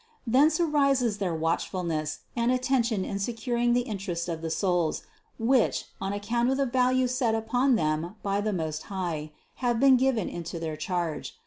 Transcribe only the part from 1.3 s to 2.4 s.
watch fulness